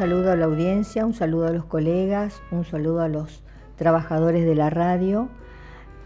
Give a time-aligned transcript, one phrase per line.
[0.00, 3.42] saludo a la audiencia, un saludo a los colegas, un saludo a los
[3.76, 5.28] trabajadores de la radio.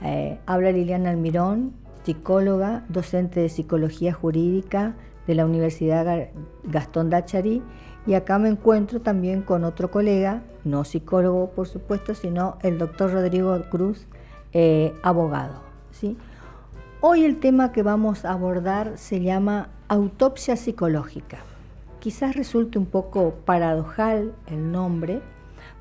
[0.02, 4.96] Eh, habla Liliana Almirón, psicóloga, docente de psicología jurídica
[5.28, 6.30] de la Universidad
[6.64, 7.62] Gastón Dachari
[8.04, 13.12] y acá me encuentro también con otro colega, no psicólogo por supuesto, sino el doctor
[13.12, 14.08] Rodrigo Cruz,
[14.52, 15.62] eh, abogado.
[17.00, 21.53] Hoy el tema que vamos a abordar se llama autopsia psicológica.
[22.04, 25.22] Quizás resulte un poco paradojal el nombre,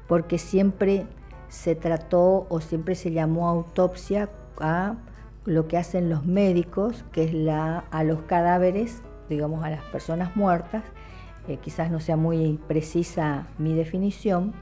[0.08, 1.06] porque siempre
[1.50, 4.30] se trató o siempre se llamó autopsia
[4.62, 4.96] a
[5.44, 10.34] lo que hacen los médicos, que es la, a los cadáveres, digamos a las personas
[10.38, 10.86] muertas,
[11.50, 14.54] eh, quizás no sea muy precisa mi definición,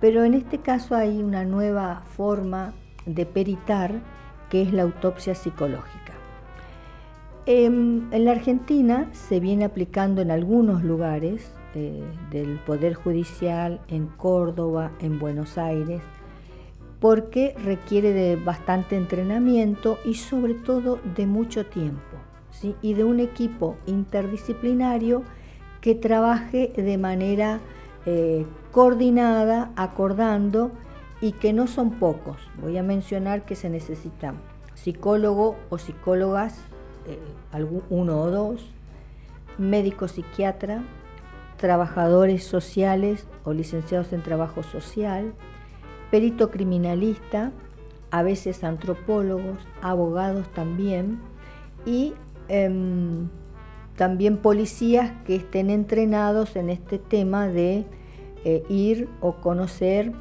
[0.00, 2.72] pero en este caso hay una nueva forma
[3.04, 4.00] de peritar
[4.48, 6.03] que es la autopsia psicológica.
[7.46, 14.06] Em, en la Argentina se viene aplicando en algunos lugares eh, del Poder Judicial, en
[14.06, 16.00] Córdoba, en Buenos Aires,
[17.00, 22.16] porque requiere de bastante entrenamiento y sobre todo de mucho tiempo,
[22.80, 25.22] y de un equipo interdisciplinario
[25.82, 27.60] que trabaje de manera
[28.06, 30.70] eh, coordinada, acordando,
[31.20, 32.36] y que no son pocos.
[32.60, 34.40] Voy a mencionar que se necesitan
[34.74, 36.58] psicólogo o psicólogas,
[37.90, 38.64] uno o dos,
[39.58, 40.82] médico psiquiatra,
[41.56, 45.34] trabajadores sociales o licenciados en trabajo social,
[46.10, 47.52] perito criminalista,
[48.10, 51.20] a veces antropólogos, abogados también,
[51.86, 52.14] y
[52.48, 53.28] em,
[53.96, 57.86] también policías que estén entrenados en este tema de
[58.44, 60.12] eh, ir o conocer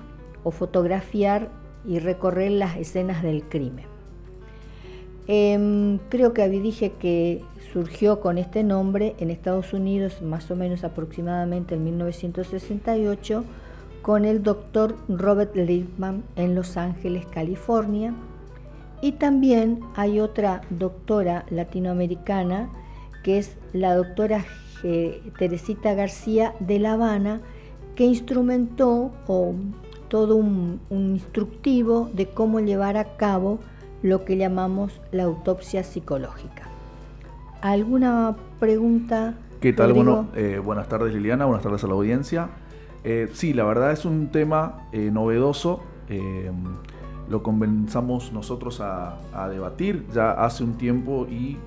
[0.44, 1.50] o fotografiar
[1.86, 3.93] y recorrer las escenas del crimen.
[5.28, 10.84] Em, creo que dije que surgió con este nombre en Estados Unidos más o menos
[10.84, 13.46] aproximadamente en 1968
[14.02, 18.14] con el doctor Robert Lippmann en Los Ángeles, California.
[19.02, 22.70] Y también hay otra doctora latinoamericana
[23.24, 24.46] que es la doctora
[25.40, 27.42] Teresita García de La Habana,
[27.96, 29.12] que instrumentó
[30.10, 33.60] todo un, instructivo de cómo llevar a cabo
[34.04, 36.68] lo que llamamos la autopsia psicológica.
[37.62, 39.36] ¿Alguna pregunta?
[39.62, 39.94] ¿Qué tal?
[39.94, 42.50] Bueno, eh, buenas tardes Liliana, buenas tardes a la audiencia.
[43.06, 45.82] Eh, sí, la verdad es un tema eh, novedoso.
[47.30, 51.58] lo comenzamos nosotros a, a, debatir ya hace un tiempo y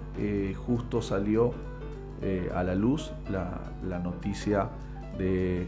[0.66, 1.52] justo salió
[2.54, 4.68] a la luz la, noticia
[5.18, 5.66] de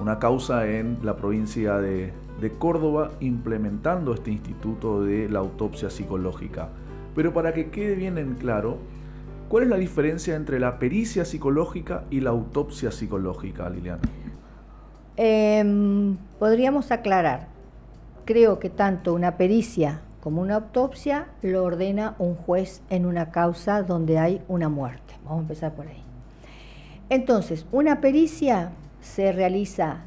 [0.00, 6.70] una causa en la provincia de, de Córdoba implementando este instituto de la autopsia psicológica.
[7.14, 8.78] Pero para que quede bien en claro,
[9.48, 14.02] ¿cuál es la diferencia entre la pericia psicológica y la autopsia psicológica, Liliana?
[15.16, 17.46] Em, podríamos aclarar,
[18.24, 23.82] creo que tanto una pericia como una autopsia lo ordena un juez en una causa
[23.82, 25.14] donde hay una muerte.
[25.24, 26.02] Vamos a empezar por ahí.
[27.08, 29.98] Entonces, una pericia se realiza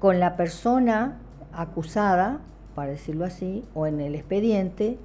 [0.00, 1.19] con la persona
[1.52, 2.40] acusada,
[2.74, 4.98] para decirlo así, o en el expediente,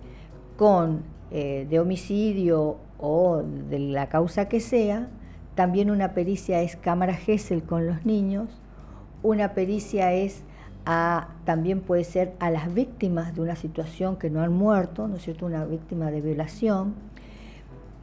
[0.57, 5.09] con eh, de homicidio o de la causa que sea.
[5.55, 8.49] También una pericia es cámara Gesell con los niños.
[9.23, 10.43] Una pericia es
[10.85, 15.15] a, también puede ser a las víctimas de una situación que no han muerto, ¿no
[15.15, 15.45] es cierto?
[15.45, 16.93] Una víctima de violación.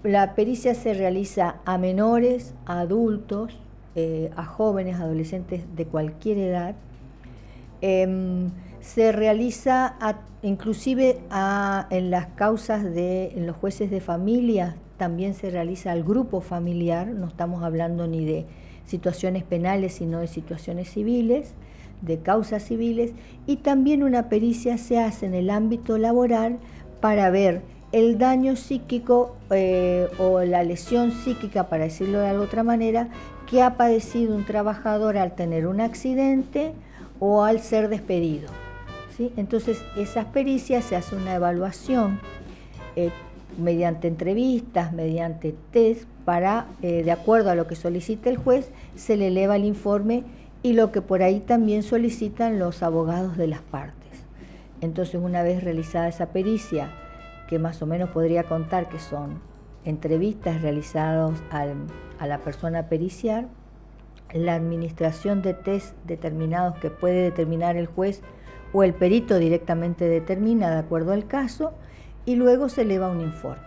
[0.02, 3.56] La pericia se realiza a menores, a adultos,
[3.94, 6.74] eh, a jóvenes, adolescentes de cualquier edad.
[7.82, 8.50] Em,
[8.80, 9.96] se realiza
[10.42, 11.18] inclusive
[11.90, 17.08] en las causas de en los jueces de familia, también se realiza al grupo familiar,
[17.08, 18.46] no estamos hablando ni de
[18.86, 21.54] situaciones penales, sino de situaciones civiles,
[22.02, 23.12] de causas civiles,
[23.46, 26.58] y también una pericia se hace en el ámbito laboral
[27.00, 33.08] para ver el daño psíquico eh, o la lesión psíquica, para decirlo de otra manera,
[33.48, 36.74] que ha padecido un trabajador al tener un accidente
[37.24, 38.48] o al ser despedido.
[39.36, 42.18] Entonces, esas pericias se hace una evaluación
[42.96, 43.10] eh,
[43.56, 49.16] mediante entrevistas, mediante test, para, eh, de acuerdo a lo que solicita el juez, se
[49.16, 50.24] le eleva el informe
[50.64, 54.24] y lo que por ahí también solicitan los abogados de las partes.
[54.80, 56.90] Entonces, una vez realizada esa pericia,
[57.48, 59.38] que más o menos podría contar que son
[59.84, 61.40] entrevistas realizadas
[62.18, 63.46] a la persona periciar,
[64.34, 68.22] la administración de test determinados que puede determinar el juez
[68.72, 71.74] o el perito directamente determina de acuerdo al caso
[72.24, 73.62] y luego se eleva un informe.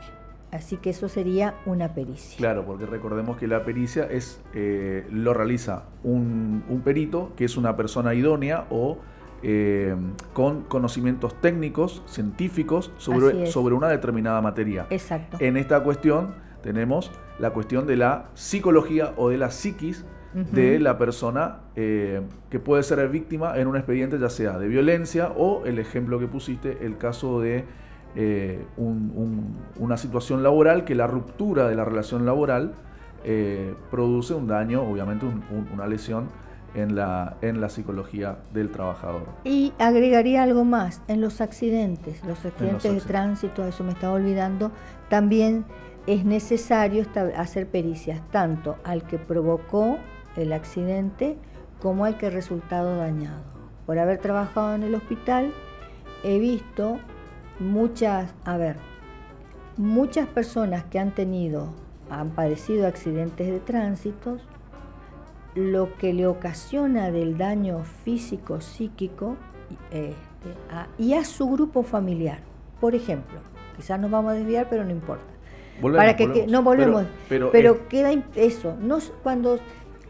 [0.52, 2.38] Así que eso sería una pericia.
[2.38, 7.76] Claro, porque recordemos que la pericia es eh, lo realiza un, perito, que es una
[7.76, 8.98] persona idónea o
[9.44, 9.96] eh,
[10.34, 14.88] con conocimientos técnicos, científicos, sobre, sobre una determinada materia.
[14.90, 15.38] Exacto.
[15.42, 20.98] En esta cuestión tenemos la cuestión de la psicología o de la psiquis de la
[20.98, 25.80] persona eh, que puede ser víctima en un expediente ya sea de violencia o el
[25.80, 27.64] ejemplo que pusiste, el caso de
[28.18, 32.74] eh, una situación laboral que la ruptura de la relación laboral
[33.24, 35.26] eh, produce un daño, obviamente
[35.74, 36.28] una lesión
[36.76, 39.24] en la, en la psicología del trabajador.
[39.46, 44.72] Y agregaría algo más, en los accidentes, los accidentes de tránsito, eso me estaba olvidando,
[45.10, 45.66] también
[46.08, 47.06] es necesario
[47.38, 49.98] hacer pericias tanto al que provocó
[50.38, 51.38] el accidente
[51.82, 53.44] como al que resultado dañado.
[53.86, 55.54] Por haber trabajado en el hospital,
[56.24, 57.00] he visto
[57.60, 58.78] muchas, a ver,
[59.78, 61.74] muchas personas que han tenido,
[62.10, 64.38] han padecido accidentes de tránsito,
[65.56, 69.38] lo que le ocasiona del daño físico, psíquico
[69.92, 72.40] este, y a su grupo familiar.
[72.82, 73.40] Por ejemplo,
[73.76, 75.24] quizás nos vamos a desviar, pero no importa.
[75.82, 78.76] para que, no volvemos, pero, queda eso.
[78.82, 79.60] No, cuando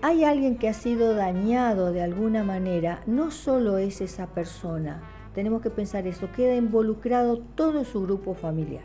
[0.06, 5.02] hay alguien que ha sido dañado de alguna manera, no solo es esa persona,
[5.34, 8.84] tenemos que pensar eso, queda involucrado todo su grupo familiar,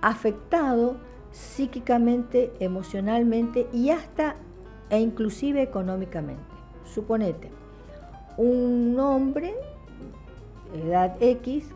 [0.00, 0.98] afectado
[1.32, 4.36] psíquicamente, emocionalmente y hasta
[4.90, 6.44] e inclusive económicamente.
[6.84, 7.50] Suponete,
[8.36, 9.56] un hombre,
[10.72, 11.66] edad X,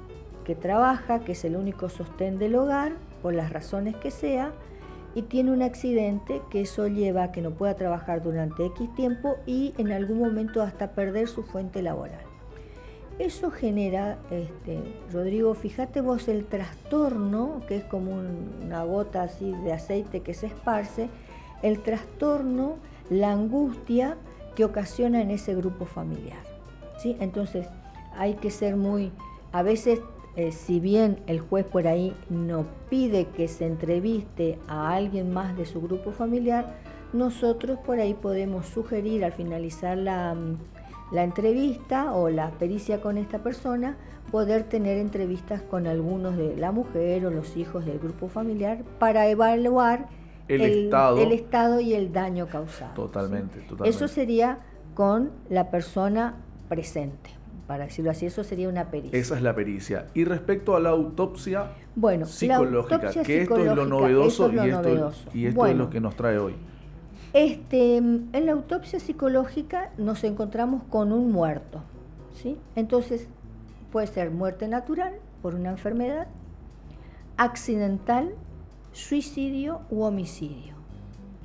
[0.44, 4.52] que trabaja, que es el único sostén del hogar, por las razones que sea,
[5.16, 9.36] y tiene un accidente que eso lleva a que no pueda trabajar durante X tiempo
[9.46, 12.20] y en algún momento hasta perder su fuente laboral.
[13.18, 14.78] Eso genera, este,
[15.10, 18.12] Rodrigo, fíjate vos el trastorno, que es como
[18.62, 21.08] una gota así de aceite que se esparce,
[21.62, 22.76] el trastorno,
[23.08, 24.18] la angustia
[24.54, 26.44] que ocasiona en ese grupo familiar.
[26.98, 27.16] ¿sí?
[27.20, 27.66] Entonces
[28.18, 29.12] hay que ser muy,
[29.50, 29.98] a veces
[30.36, 35.56] eh, si bien el juez por ahí no pide que se entreviste a alguien más
[35.56, 36.74] de su grupo familiar,
[37.14, 40.58] nosotros por ahí podemos sugerir al finalizar la, mm,
[41.12, 43.96] la entrevista o la pericia con esta persona,
[44.30, 49.28] poder tener entrevistas con algunos de la mujer o los hijos del grupo familiar para
[49.28, 50.08] evaluar
[50.48, 52.92] el, estado, el estado, y el daño causado.
[52.94, 53.88] Totalmente, totalmente.
[53.88, 54.58] Eso sería
[54.94, 56.34] con la persona
[56.68, 57.35] presente
[57.66, 59.18] para decirlo así, eso sería una pericia.
[59.18, 60.06] Esa es la pericia.
[60.14, 65.46] Y respecto a la autopsia bueno, psicológica, que esto es lo novedoso, y, esto, y
[65.46, 66.54] esto es lo que nos trae hoy.
[67.32, 71.82] Este, en la autopsia psicológica nos encontramos con un muerto.
[72.34, 72.56] ¿sí?
[72.76, 73.28] Entonces,
[73.90, 76.28] puede ser muerte natural por una enfermedad,
[77.36, 78.32] accidental,
[78.92, 80.74] suicidio u homicidio.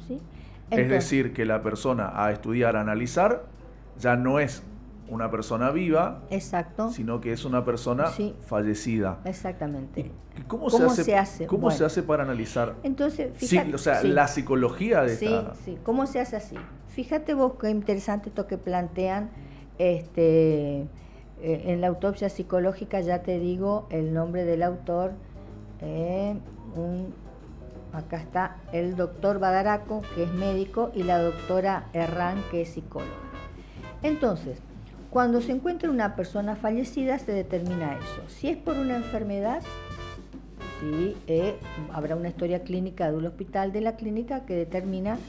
[0.07, 0.21] ¿sí?
[0.69, 3.43] es decir, que la persona a estudiar, a analizar,
[3.99, 4.63] ya no es
[5.11, 6.89] una persona viva, Exacto.
[6.89, 8.05] sino que es una persona
[8.45, 9.19] fallecida.
[9.25, 10.09] Exactamente.
[10.47, 12.75] ¿Cómo, se, hace, ¿Cómo se hace para analizar?
[12.83, 15.29] Entonces, fíjate, o sea, la psicología de sí,
[15.65, 16.55] Sí, ¿cómo se hace así?
[16.87, 19.31] Fíjate vos qué interesante esto que plantean
[19.77, 20.87] este, eh,
[21.41, 25.11] en la autopsia psicológica, ya te digo el nombre del autor,
[25.81, 26.37] eh,
[27.91, 33.11] acá está el doctor Badaraco, que es médico, y la doctora Herrán, que es psicóloga.
[34.03, 34.61] Entonces,
[35.11, 38.29] cuando se encuentra una persona fallecida se determina eso.
[38.29, 39.61] Si es por una enfermedad,
[40.79, 41.57] sí, eh,
[41.91, 45.19] habrá una historia clínica del hospital de la clínica que determina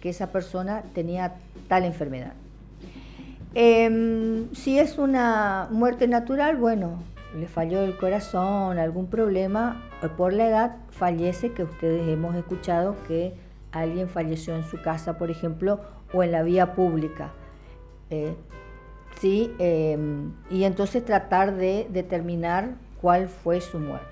[0.00, 1.34] que esa persona tenía
[1.66, 2.34] tal enfermedad.
[3.54, 7.02] Em, si es una muerte natural, bueno,
[7.36, 9.82] le falló el corazón, algún problema,
[10.16, 13.34] por la edad fallece, que ustedes hemos escuchado que
[13.72, 15.80] alguien falleció en su casa, por ejemplo,
[16.12, 17.32] o en la vía pública.
[18.10, 18.34] Eh,
[19.20, 19.52] ¿sí?
[19.58, 24.06] Em, y entonces tratar de determinar cuál fue su muerte,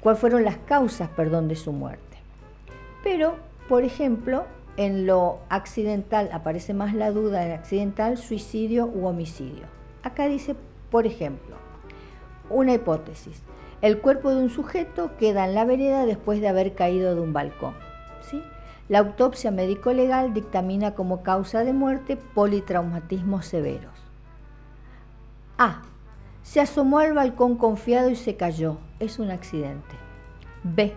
[0.00, 2.16] cuáles fueron las causas, perdón, de su muerte.
[3.02, 3.36] Pero,
[3.68, 4.44] por ejemplo,
[4.76, 9.66] en lo accidental aparece más la duda en accidental, suicidio u homicidio.
[10.02, 10.56] Acá dice,
[10.90, 11.56] por ejemplo,
[12.50, 13.42] una hipótesis.
[13.82, 17.32] El cuerpo de un sujeto queda en la vereda después de haber caído de un
[17.32, 17.83] balcón.
[18.88, 23.92] La autopsia médico-legal dictamina como causa de muerte politraumatismos severos.
[25.56, 25.82] A.
[26.42, 28.76] Se asomó al balcón confiado y se cayó.
[29.00, 29.94] Es un accidente.
[30.64, 30.92] B.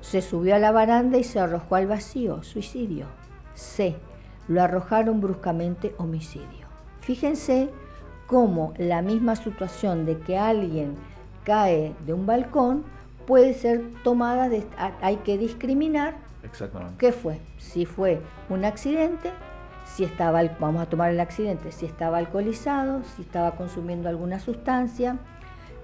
[0.00, 2.44] Se subió a la baranda y se arrojó al vacío.
[2.44, 3.06] Suicidio.
[3.54, 3.96] C.
[4.46, 5.96] Lo arrojaron bruscamente.
[5.98, 6.68] Homicidio.
[7.00, 7.70] Fíjense
[8.28, 10.94] cómo la misma situación de que alguien
[11.42, 12.84] cae de un balcón
[13.26, 14.64] puede ser tomada, de,
[15.00, 16.96] hay que discriminar Exactamente.
[16.98, 17.38] qué fue.
[17.58, 19.30] Si fue un accidente,
[19.84, 25.18] si estaba, vamos a tomar el accidente, si estaba alcoholizado, si estaba consumiendo alguna sustancia,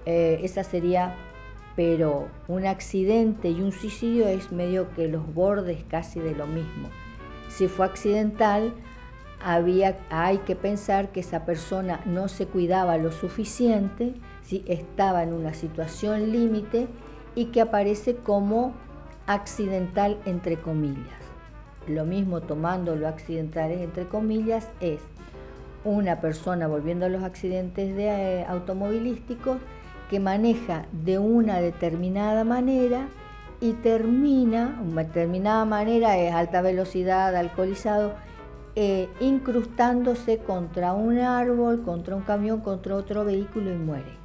[0.05, 1.15] eh, esa sería,
[1.75, 6.89] pero un accidente y un suicidio es medio que los bordes casi de lo mismo.
[7.49, 8.73] Si fue accidental,
[9.41, 14.13] había, hay que pensar que esa persona no se cuidaba lo suficiente,
[14.43, 16.87] si estaba en una situación límite
[17.35, 18.73] y que aparece como
[19.29, 21.21] accidental entre comillas.
[21.87, 25.01] Lo mismo tomando lo accidental entre comillas es
[25.83, 29.57] una persona, volviendo a los accidentes de, eh, automovilísticos,
[30.09, 33.07] que maneja de una determinada manera
[33.61, 38.13] y termina, una determinada manera es alta velocidad, alcoholizado,
[38.75, 44.17] eh, incrustándose contra un árbol, contra un camión, contra otro vehículo y muere.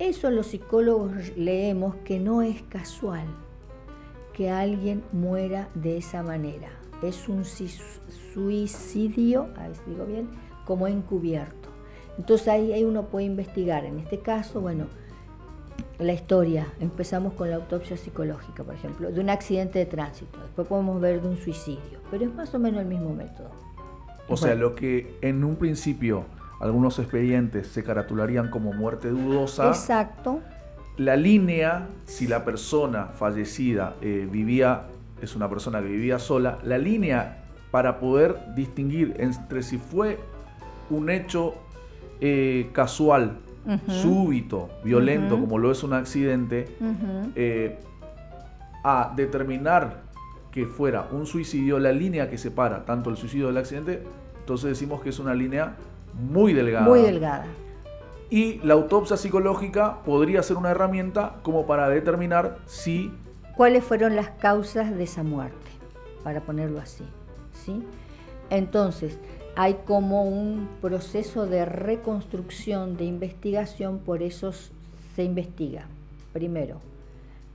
[0.00, 3.26] Eso los psicólogos leemos que no es casual
[4.32, 6.68] que alguien muera de esa manera.
[7.02, 7.44] Es un
[8.34, 9.48] suicidio,
[9.86, 10.28] digo bien,
[10.64, 11.68] como encubierto.
[12.18, 13.84] Entonces ahí, ahí uno puede investigar.
[13.84, 14.86] En este caso, bueno,
[15.98, 16.66] la historia.
[16.80, 20.38] Empezamos con la autopsia psicológica, por ejemplo, de un accidente de tránsito.
[20.40, 23.50] Después podemos ver de un suicidio, pero es más o menos el mismo método.
[24.28, 26.24] O sea, lo que en un principio
[26.60, 29.68] algunos expedientes se caratularían como muerte dudosa.
[29.68, 30.40] Exacto.
[30.98, 34.82] La línea, si la persona fallecida eh, vivía,
[35.22, 40.18] es una persona que vivía sola, la línea para poder distinguir entre si fue
[40.90, 41.54] un hecho
[42.20, 43.38] eh, casual,
[43.86, 46.76] súbito, violento, como lo es un accidente,
[47.36, 47.78] eh,
[48.84, 50.02] a determinar
[50.50, 54.02] que fuera un suicidio, la línea que separa tanto el suicidio del accidente,
[54.40, 55.76] entonces decimos que es una línea
[56.12, 56.86] muy delgada.
[56.86, 57.46] Muy delgada.
[58.32, 63.12] Y la autopsia psicológica podría ser una herramienta como para determinar si...
[63.58, 65.70] ¿Cuáles fueron las causas de esa muerte?
[66.24, 67.04] Para ponerlo así.
[67.52, 67.82] ¿sí?
[68.48, 69.18] Entonces,
[69.54, 74.52] hay como un proceso de reconstrucción, de investigación, por eso
[75.14, 75.84] se investiga.
[76.32, 76.80] Primero,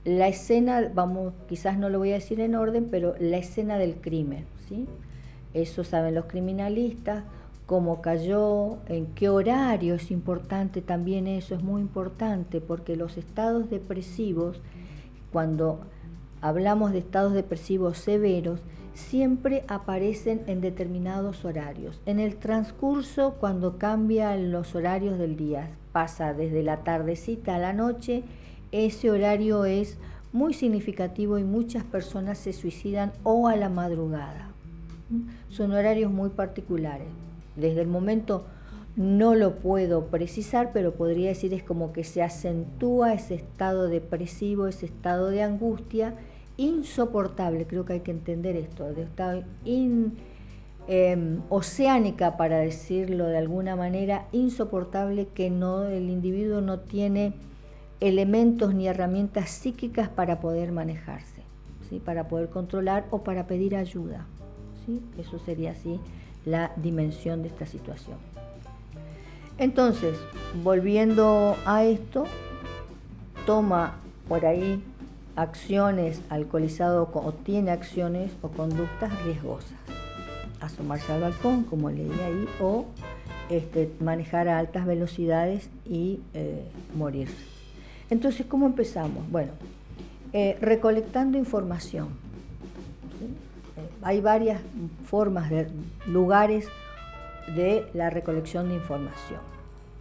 [0.04, 3.96] la escena, vamos, quizás no lo voy a decir en orden, pero la escena del
[3.96, 4.86] crimen, ¿sí?
[5.54, 7.24] Eso saben los criminalistas,
[7.68, 13.68] cómo cayó, en qué horario es importante también eso, es muy importante, porque los estados
[13.68, 14.62] depresivos,
[15.34, 15.80] cuando
[16.40, 18.62] hablamos de estados depresivos severos,
[18.94, 22.00] siempre aparecen en determinados horarios.
[22.06, 27.74] En el transcurso, cuando cambian los horarios del día, pasa desde la tardecita a la
[27.74, 28.22] noche,
[28.72, 29.98] ese horario es
[30.32, 34.52] muy significativo y muchas personas se suicidan o a la madrugada.
[35.50, 37.08] Son horarios muy particulares.
[37.58, 38.44] Desde el momento
[38.96, 44.66] no lo puedo precisar, pero podría decir es como que se acentúa ese estado depresivo,
[44.66, 46.14] ese estado de angustia
[46.56, 50.10] insoportable, creo que hay que entender esto, de estado em,
[51.48, 57.34] oceánica, para decirlo de alguna manera, insoportable que no, el individuo no tiene
[58.00, 61.42] elementos ni herramientas psíquicas para poder manejarse,
[61.88, 62.00] ¿sí?
[62.00, 64.26] para poder controlar o para pedir ayuda.
[64.84, 65.00] ¿sí?
[65.18, 66.00] Eso sería así
[66.48, 68.16] la dimensión de esta situación.
[69.58, 70.16] Entonces,
[70.62, 72.24] volviendo a esto,
[73.44, 73.96] toma
[74.28, 74.82] por ahí
[75.36, 79.78] acciones alcoholizado o tiene acciones o conductas riesgosas.
[80.60, 82.86] Asomarse al balcón, como leí ahí, o
[83.48, 86.64] este, manejar a altas velocidades y eh,
[86.96, 87.28] morir.
[88.10, 89.30] Entonces, ¿cómo empezamos?
[89.30, 89.52] Bueno,
[90.32, 92.27] eh, recolectando información.
[93.78, 94.60] Eh, hay varias
[95.04, 95.68] formas de
[96.06, 96.68] lugares
[97.54, 99.40] de la recolección de información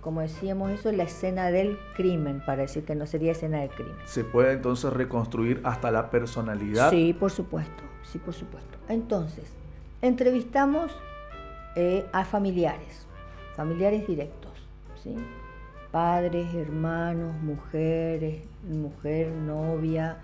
[0.07, 3.71] como decíamos, eso es la escena del crimen, para decir que no sería escena del
[3.71, 3.93] crimen.
[4.05, 6.91] ¿Se puede entonces reconstruir hasta la personalidad?
[6.91, 8.77] Sí, por supuesto, sí, por supuesto.
[8.87, 9.51] Entonces,
[10.01, 10.93] entrevistamos
[11.75, 13.05] eh, a familiares,
[13.57, 14.53] familiares directos,
[15.03, 15.13] ¿sí?
[15.91, 20.19] Padres, hermanos, mujeres, mujer, novia,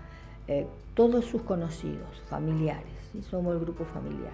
[0.48, 3.22] eh, todos sus conocidos, familiares, ¿sí?
[3.22, 4.32] somos el grupo familiar.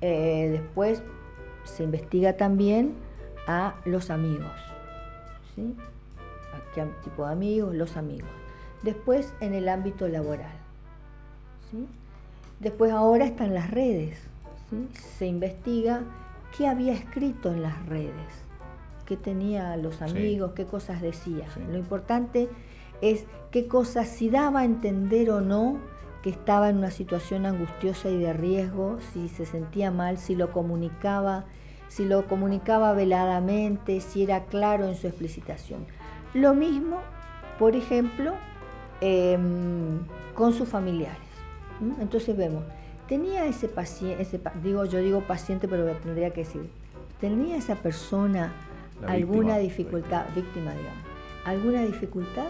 [0.00, 1.02] Eh, después
[1.64, 2.94] se investiga también
[3.46, 4.52] a los amigos.
[5.54, 5.76] ¿sí?
[6.54, 7.74] ¿A qué tipo de amigos?
[7.74, 8.30] Los amigos.
[8.82, 10.52] Después en el ámbito laboral.
[11.70, 11.86] ¿sí?
[12.60, 14.18] Después ahora están las redes.
[14.70, 14.88] ¿sí?
[14.94, 16.02] Se investiga
[16.56, 18.44] qué había escrito en las redes,
[19.06, 21.46] qué tenía los amigos, qué cosas decía.
[21.70, 22.48] Lo importante
[23.00, 25.78] es qué cosas, si daba a entender o no
[26.22, 30.52] que estaba en una situación angustiosa y de riesgo, si se sentía mal, si lo
[30.52, 31.46] comunicaba
[31.90, 35.86] si lo comunicaba veladamente, si era claro en su explicitación.
[36.34, 37.00] Lo mismo,
[37.58, 38.34] por ejemplo,
[39.00, 39.98] em,
[40.34, 41.18] con sus familiares.
[42.00, 42.62] Entonces vemos,
[43.08, 46.70] tenía ese paciente, digo, yo digo paciente, pero tendría que decir,
[47.20, 48.52] tenía esa persona
[49.08, 51.04] alguna dificultad, víctima, digamos,
[51.44, 52.48] alguna dificultad,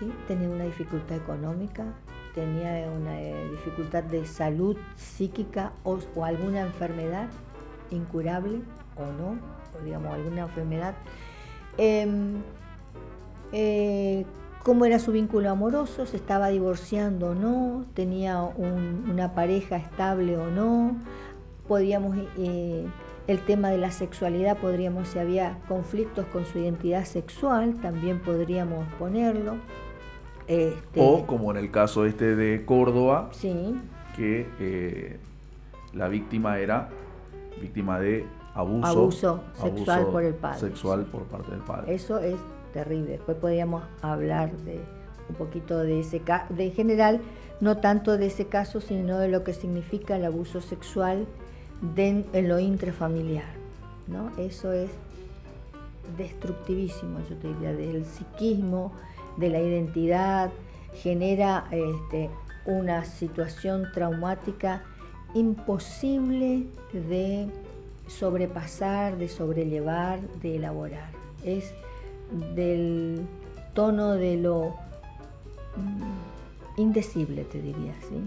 [0.00, 0.10] ¿sí?
[0.26, 1.84] tenía una dificultad económica,
[2.38, 7.28] tenía una eh, dificultad de salud psíquica o, alguna enfermedad
[7.90, 8.60] incurable
[8.96, 9.40] o no,
[9.84, 10.94] digamos alguna enfermedad.
[11.78, 12.36] Em,
[13.50, 14.24] eh,
[14.62, 20.48] cómo era su vínculo amoroso, se estaba divorciando o no, tenía una pareja estable o
[20.48, 20.96] no,
[21.66, 22.86] podíamos, eh,
[23.26, 28.86] el tema de la sexualidad, podríamos, si había conflictos con su identidad sexual, también podríamos
[28.94, 29.56] ponerlo.
[30.48, 33.30] Este, o como en el caso este de Córdoba,
[34.16, 35.18] que eh,
[35.92, 36.88] la víctima era
[37.60, 40.58] víctima de abuso, sexual por el padre.
[40.58, 41.94] Sexual por parte del padre.
[41.94, 42.36] Eso es
[42.72, 43.12] terrible.
[43.12, 44.80] Después podríamos hablar de
[45.28, 47.20] un poquito de ese caso, de general,
[47.60, 51.26] no tanto de ese caso, sino de lo que significa el abuso sexual
[51.96, 53.58] en lo intrafamiliar.
[54.06, 54.32] ¿no?
[54.38, 54.90] Eso es
[56.16, 58.92] destructivísimo, yo te diría, del psiquismo,
[59.38, 60.50] de la identidad,
[60.94, 62.30] genera este,
[62.66, 64.82] una situación traumática
[65.34, 67.48] imposible de
[68.06, 71.10] sobrepasar, de sobrellevar, de elaborar.
[71.44, 71.72] Es
[72.54, 73.26] del
[73.74, 74.74] tono de lo
[75.76, 78.20] mm, indecible, te diría, ¿sí?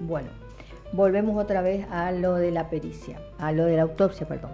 [0.00, 0.28] Bueno,
[0.92, 4.52] volvemos otra vez a lo de la pericia, a lo de la autopsia, perdón.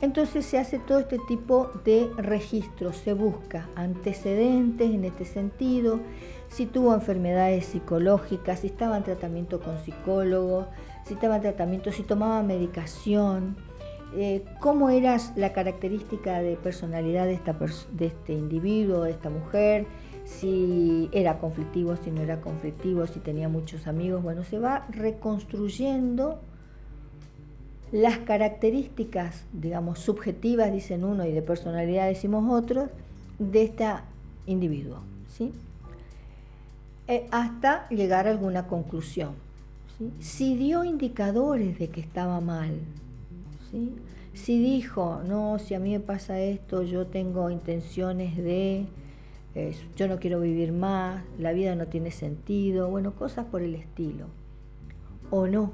[0.00, 6.00] Entonces se hace todo este tipo de registros, se busca antecedentes en este sentido,
[6.48, 10.66] si tuvo enfermedades psicológicas, si estaba en tratamiento con psicólogos,
[11.04, 13.56] si estaba en tratamiento, si tomaba medicación,
[14.16, 17.38] eh, cómo era la característica de personalidad de,
[18.06, 19.86] este individuo, de esta mujer,
[20.24, 24.22] si era conflictivo, si no era conflictivo, si tenía muchos amigos.
[24.22, 26.40] Bueno, se va reconstruyendo
[27.92, 32.88] las características, digamos, subjetivas, dicen uno, y de personalidad decimos otros,
[33.38, 33.86] de este
[34.46, 34.98] individuo,
[35.28, 35.52] ¿sí?
[37.08, 39.32] Eh, hasta llegar a alguna conclusión.
[40.20, 42.78] Si dio indicadores de que estaba mal,
[43.70, 43.92] ¿sí?
[44.32, 48.86] si dijo, no, si a mí me pasa esto, yo tengo intenciones de,
[49.54, 53.74] eh, yo no quiero vivir más, la vida no tiene sentido, bueno, cosas por el
[53.74, 54.26] estilo.
[55.30, 55.72] O no,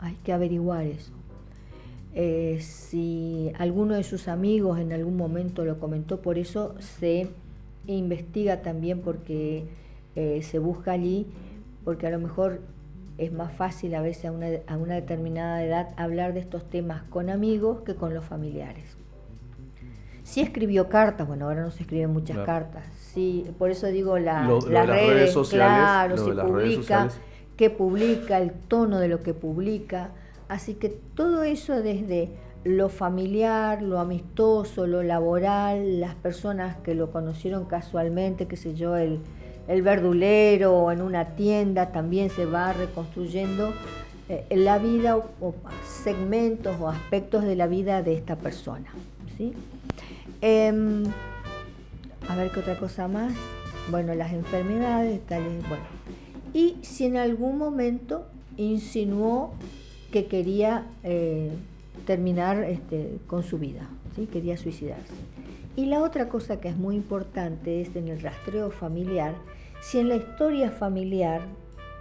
[0.00, 1.12] hay que averiguar eso.
[2.20, 7.28] Eh, si alguno de sus amigos en algún momento lo comentó, por eso se
[7.86, 9.62] investiga también porque
[10.16, 11.28] eh, se busca allí,
[11.84, 12.58] porque a lo mejor
[13.18, 17.82] es más fácil a veces a una, determinada edad hablar de estos temas con amigos
[17.82, 18.96] que con los familiares.
[20.24, 24.42] Si escribió cartas, bueno, ahora no se escriben muchas cartas, sí, por eso digo la,
[24.68, 27.08] las, redes, sociales, claro, si publica,
[27.56, 30.10] qué publica, el tono de lo que publica,
[30.48, 32.30] Así que todo eso desde
[32.64, 38.96] lo familiar, lo amistoso, lo laboral, las personas que lo conocieron casualmente, qué sé yo,
[38.96, 39.20] el,
[39.82, 43.74] verdulero o en una tienda, también se va reconstruyendo
[44.30, 45.54] eh, la vida o,
[45.86, 48.90] segmentos o aspectos de la vida de esta persona.
[49.36, 49.52] ¿sí?
[50.40, 51.04] Em,
[52.28, 53.34] a ver qué otra cosa más.
[53.90, 55.84] Bueno, las enfermedades, tales, bueno.
[56.54, 59.52] Y si en algún momento insinuó
[60.10, 61.50] que quería eh,
[62.06, 64.26] terminar este, con su vida, ¿sí?
[64.26, 65.14] quería suicidarse.
[65.76, 69.34] Y la otra cosa que es muy importante es en el rastreo familiar,
[69.80, 71.42] si en la historia familiar,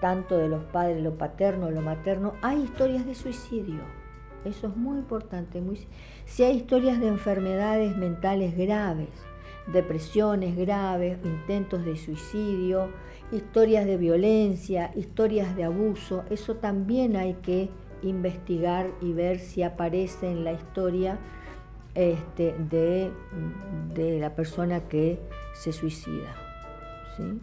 [0.02, 3.82] tanto de los padres, lo paterno, lo materno, hay historias de suicidio.
[4.46, 5.62] Eso es muy importante.
[5.62, 5.80] Muy,
[6.26, 9.10] si hay historias de enfermedades mentales graves,
[9.72, 12.90] depresiones graves, intentos de suicidio,
[13.32, 17.70] historias de violencia, historias de abuso, eso también hay que
[18.02, 21.18] investigar y ver si aparece en la historia
[21.96, 23.12] este, de,
[23.96, 25.20] de, la persona que
[25.54, 26.36] se suicida,
[27.16, 27.40] ¿sí?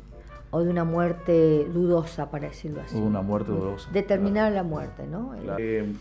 [0.54, 2.96] o de una muerte dudosa, para decirlo así.
[2.96, 3.90] O de una muerte dudosa.
[3.92, 5.34] Determinar la muerte, ¿no?
[5.58, 5.92] Eh,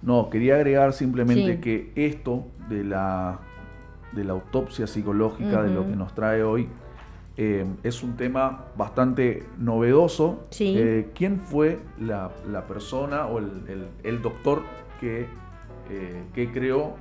[0.00, 3.40] no, quería agregar simplemente que esto de la,
[4.12, 6.68] de la autopsia psicológica, de lo que nos trae hoy,
[7.42, 10.44] eh, es un tema bastante novedoso.
[10.58, 12.28] Eh, ¿Quién fue la,
[12.68, 14.60] persona o el, doctor
[15.00, 15.20] que,
[15.88, 16.96] eh, que creó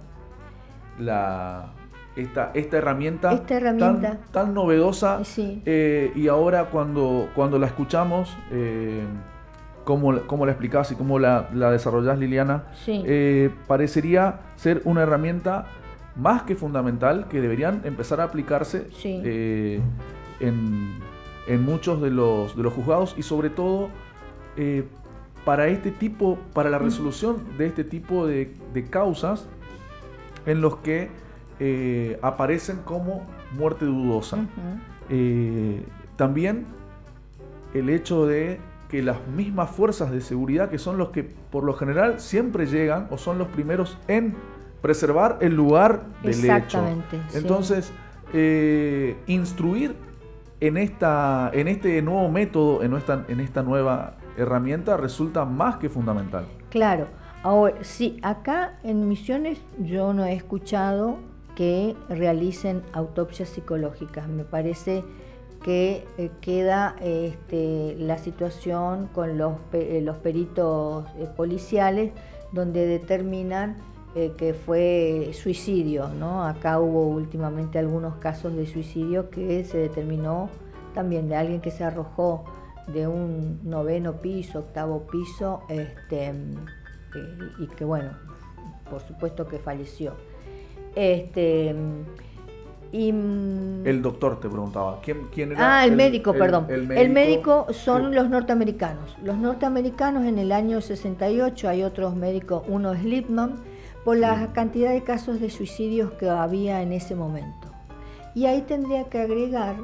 [0.97, 1.73] la,
[2.15, 3.31] esta, esta herramienta,
[4.31, 5.19] Tan, novedosa?
[6.15, 8.33] y ahora cuando, cuando la escuchamos,
[9.83, 12.63] cómo, la explicás y cómo la, la desarrollás, Liliana,
[13.67, 15.65] parecería ser una herramienta
[16.15, 18.87] más que fundamental que deberían empezar a aplicarse
[20.39, 20.99] en,
[21.49, 23.89] en muchos de los, de los juzgados y sobre todo
[24.55, 24.83] eh,
[25.45, 28.53] para este tipo, para la resolución de este tipo de,
[28.89, 29.47] causas
[30.45, 31.09] en los que
[31.59, 33.25] eh, aparecen como
[33.57, 34.45] muerte dudosa.
[35.09, 35.83] Eh,
[36.17, 36.67] también
[37.73, 41.73] el hecho de que las mismas fuerzas de seguridad, que son los que por lo
[41.73, 44.35] general siempre llegan o son los primeros en
[44.83, 47.37] preservar el lugar del Exactamente, hecho.
[47.37, 47.91] Entonces,
[49.25, 49.95] instruir
[50.59, 55.89] en, esta, en este nuevo método, en esta, en esta nueva herramienta, resulta más que
[55.89, 56.45] fundamental.
[56.69, 57.07] Claro.
[57.43, 61.17] Ahora, sí, acá en Misiones yo no he escuchado
[61.55, 64.27] que realicen autopsias psicológicas.
[64.27, 65.03] Me parece
[65.63, 72.11] que eh, queda este, la situación con los, eh, los peritos eh, policiales
[72.51, 73.77] donde determinan
[74.13, 76.09] que fue suicidio.
[76.09, 76.43] ¿no?
[76.43, 80.49] Acá hubo últimamente algunos casos de suicidio que se determinó
[80.93, 82.43] también de alguien que se arrojó
[82.87, 86.33] de un noveno piso, octavo piso, este,
[87.59, 88.11] y que bueno,
[88.89, 90.13] por supuesto que falleció.
[90.95, 91.75] Este,
[92.91, 95.79] y, mm, el doctor te preguntaba, ¿quién, quién era?
[95.79, 96.65] Ah, el, médico, perdón.
[96.69, 99.15] El, médico, son los norteamericanos.
[99.23, 103.57] Los norteamericanos en el año 68 hay otros médicos, uno es Lipman,
[104.05, 107.69] por la cantidad de casos de suicidios que había en ese momento.
[108.35, 109.75] Y ahí tendría que agregar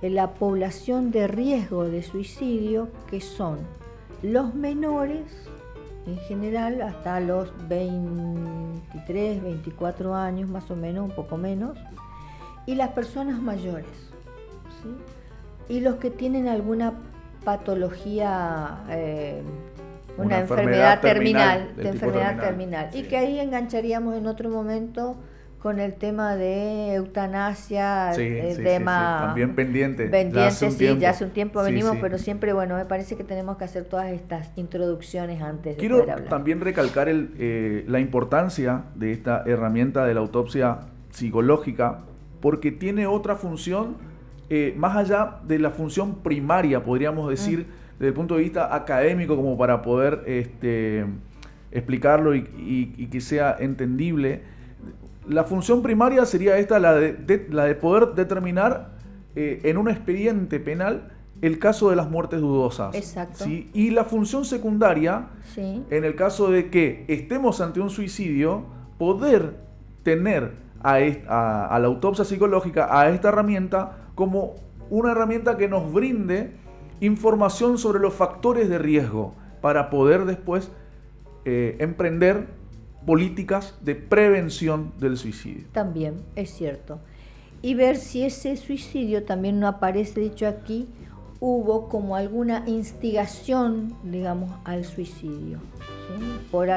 [0.00, 3.58] la población de riesgo de suicidio, que son
[4.22, 5.24] los menores,
[6.06, 11.78] en general hasta los 23, 24 años más o menos, un poco menos,
[12.66, 13.86] y las personas mayores,
[15.68, 16.94] y los que tienen alguna
[17.44, 19.42] patología, eh,
[20.16, 25.16] una, enfermedad, terminal, de enfermedad terminal, y que ahí engancharíamos en otro momento
[25.62, 29.26] con el tema de eutanasia, el tema...
[29.26, 30.08] también pendiente.
[30.08, 33.64] Pendiente, sí, ya hace un tiempo venimos, pero siempre, bueno, me parece que tenemos que
[33.64, 36.28] hacer todas estas introducciones antes de poder hablar.
[36.28, 41.98] también recalcar el, eh, la importancia de esta herramienta de la autopsia psicológica,
[42.40, 43.98] porque tiene otra función,
[44.50, 47.81] eh, más allá de la función primaria, podríamos decir, mm.
[48.02, 51.06] Desde el punto de vista académico, como para poder este,
[51.70, 54.42] explicarlo y que sea entendible
[55.28, 58.92] la función primaria sería esta, la de, la de poder determinar
[59.36, 62.94] eh, en un expediente penal el caso de las muertes dudosas.
[62.94, 63.44] Exacto.
[63.46, 68.64] Y la función secundaria, en el caso de que estemos ante un suicidio,
[68.96, 69.56] poder
[70.04, 74.54] tener a, a, la autopsia psicológica, a esta herramienta, como
[74.88, 76.52] una herramienta que nos brinde
[77.02, 80.70] información sobre los factores de riesgo para poder después
[81.44, 82.46] eh, emprender
[83.04, 85.66] políticas de prevención del suicidio.
[85.72, 87.00] También, es cierto.
[87.60, 90.88] Y ver si ese suicidio también no aparece, dicho aquí,
[91.40, 95.58] hubo como alguna instigación, digamos, al suicidio,
[96.52, 96.70] por,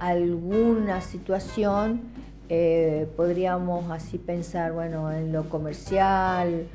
[0.00, 2.00] alguna situación,
[2.48, 6.66] eh, podríamos así pensar, bueno, en lo comercial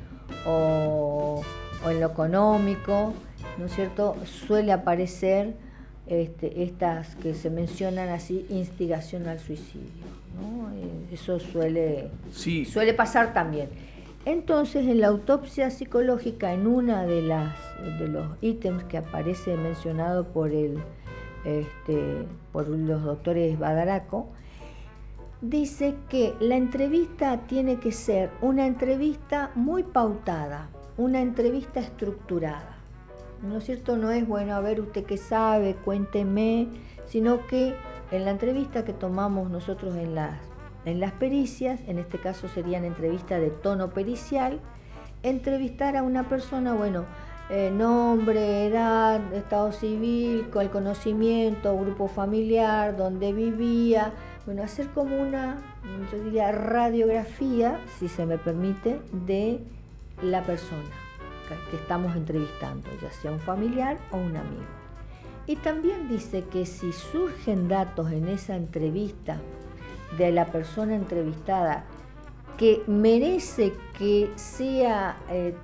[0.46, 1.42] o,
[1.84, 3.14] o en lo económico,
[3.58, 4.16] ¿no es cierto?
[4.24, 5.54] Suele aparecer
[6.06, 10.06] este, estas que se mencionan así, instigación al suicidio.
[10.76, 13.68] Eh, eso suele, suele pasar también.
[14.24, 17.54] Entonces, en la autopsia psicológica, en una de las
[17.98, 20.78] de los ítems que aparece mencionado por el
[21.44, 24.28] este, por los doctores Badaraco,
[25.40, 32.78] dice que la entrevista tiene que ser una entrevista muy pautada, una entrevista estructurada.
[33.42, 33.96] ¿no es cierto?
[33.96, 36.68] No es bueno, a ver usted qué sabe, cuénteme,
[37.06, 37.74] sino que
[38.10, 40.38] en la entrevista que tomamos nosotros en las,
[40.84, 44.60] en las pericias, en este caso serían entrevistas de tono pericial,
[45.22, 47.04] entrevistar a una persona, bueno,
[47.50, 54.12] eh, nombre, edad, estado civil, el conocimiento, grupo familiar, dónde vivía,
[54.48, 55.58] bueno, hacer como una,
[56.10, 59.60] yo diría, radiografía, si se me permite, de
[60.22, 60.88] la persona
[61.70, 64.64] que estamos entrevistando, ya sea un familiar o un amigo.
[65.46, 69.36] Y también dice que si surgen datos en esa entrevista
[70.16, 71.84] de la persona entrevistada
[72.56, 75.54] que merece que sea eh,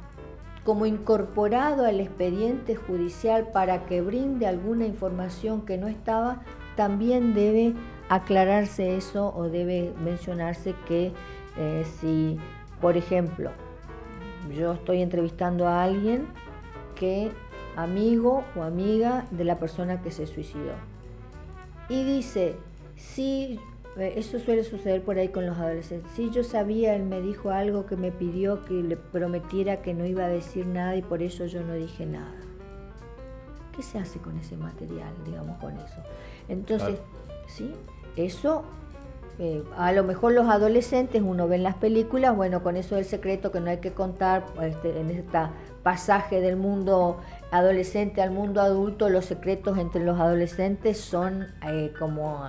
[0.62, 6.42] como incorporado al expediente judicial para que brinde alguna información que no estaba,
[6.76, 7.72] también debe
[8.08, 11.12] aclararse eso o debe mencionarse que
[11.56, 12.38] eh, si,
[12.80, 13.50] por ejemplo,
[14.54, 16.26] yo estoy entrevistando a alguien
[16.94, 17.32] que
[17.76, 20.72] amigo o amiga de la persona que se suicidó.
[21.88, 22.56] Y dice,
[22.96, 23.58] si
[23.96, 26.10] eh, eso suele suceder por ahí con los adolescentes.
[26.12, 30.04] Sí, yo sabía, él me dijo algo que me pidió que le prometiera que no
[30.04, 32.34] iba a decir nada y por eso yo no dije nada.
[33.74, 36.00] ¿Qué se hace con ese material, digamos, con eso?
[36.48, 36.98] Entonces,
[37.46, 37.72] ¿sí?
[38.16, 38.64] Eso,
[39.38, 43.04] eh, a lo mejor los adolescentes, uno ve en las películas, bueno, con eso del
[43.04, 45.38] secreto que no hay que contar, este, en este
[45.82, 47.18] pasaje del mundo
[47.50, 52.44] adolescente al mundo adulto, los secretos entre los adolescentes son eh, como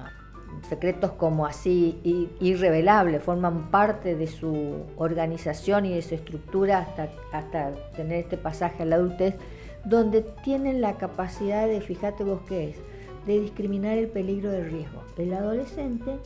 [0.69, 1.99] secretos como así
[2.39, 8.83] irrevelables, forman parte de su organización y de su estructura hasta, hasta tener este pasaje
[8.83, 9.35] a la adultez,
[9.83, 12.77] donde tienen la capacidad de, fíjate vos qué es,
[13.25, 15.01] de discriminar el peligro del riesgo.
[15.17, 16.17] El adolescente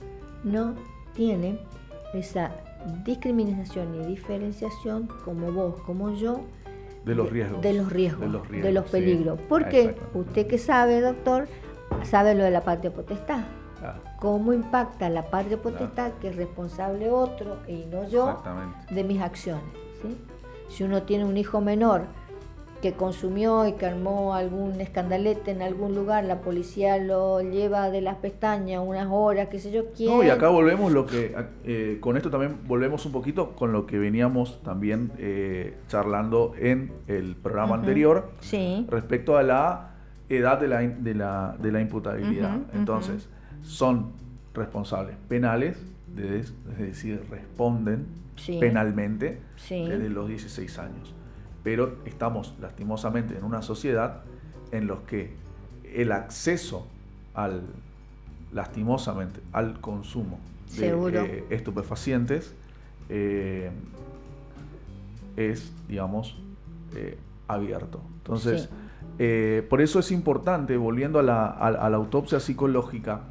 [0.44, 0.76] no
[1.14, 1.60] tiene
[2.14, 2.52] esa
[3.04, 6.42] discriminación y diferenciación como vos, como yo,
[7.06, 7.62] de los riesgos.
[7.62, 9.40] De los riesgos, de los, peligros.
[9.48, 11.48] Porque usted que sabe, doctor,
[12.04, 13.44] sabe lo de la patria potestad.
[14.20, 18.44] ¿Cómo impacta la patria potestad, que es responsable otro y no yo,
[18.92, 19.64] de mis acciones?
[20.68, 22.04] Si uno tiene un hijo menor
[22.82, 28.02] que consumió y que armó algún escandalete en algún lugar, la policía lo lleva de
[28.02, 30.10] las pestañas unas horas, qué sé yo, quién.
[30.10, 33.86] No, y acá volvemos lo que, eh, con esto también volvemos un poquito con lo
[33.86, 38.32] que veníamos también eh, charlando en el programa anterior
[38.88, 39.92] respecto a la
[40.30, 42.58] edad de la, de la, de la imputabilidad.
[42.74, 43.28] Entonces,
[43.62, 44.14] son
[44.54, 45.78] responsables penales,
[46.18, 48.08] es decir, responden
[48.60, 51.19] penalmente desde los 16 años
[51.64, 54.22] pero estamos lastimosamente en una sociedad
[54.72, 55.34] en los que
[55.94, 56.88] el acceso
[57.34, 57.64] al
[58.52, 60.40] lastimosamente al consumo
[60.78, 62.54] de eh, estupefacientes
[63.10, 63.72] eh,
[65.36, 66.38] es digamos
[66.96, 67.18] eh,
[67.48, 68.02] abierto.
[68.18, 68.70] Entonces
[69.70, 73.22] por eso es importante volviendo a la, autopsia psicológica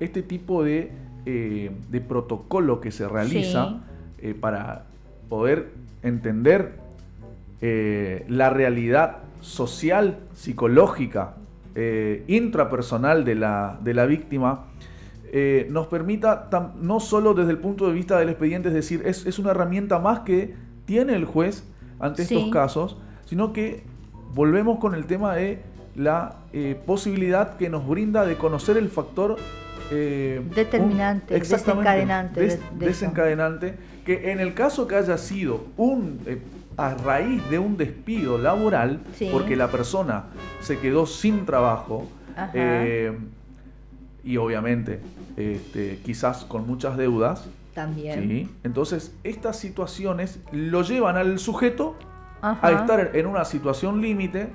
[0.00, 0.92] este tipo de,
[1.24, 3.82] de protocolo que se realiza
[4.40, 4.86] para
[5.28, 6.83] poder entender
[7.66, 11.36] eh, la realidad social, psicológica,
[11.74, 14.66] eh, intrapersonal de la, de la víctima,
[15.32, 19.38] eh, nos permita, no solo desde el punto de vista del expediente, es decir, es,
[19.38, 21.64] una herramienta más que tiene el juez
[22.00, 23.82] ante estos casos, sino que
[24.34, 25.62] volvemos con el tema de
[25.96, 26.36] la
[26.84, 29.36] posibilidad que nos brinda de conocer el factor
[29.90, 32.58] determinante, desencadenante.
[32.74, 33.74] desencadenante,
[34.04, 36.20] que en el caso que haya sido un
[36.76, 40.24] a raíz de un despido laboral, porque la persona
[40.60, 42.08] se quedó sin trabajo
[42.52, 43.16] eh,
[44.24, 45.00] y obviamente
[45.36, 47.48] este, quizás con muchas deudas.
[47.74, 48.50] También.
[48.62, 51.96] Entonces, estas situaciones lo llevan al sujeto
[52.40, 54.52] a estar en una situación límite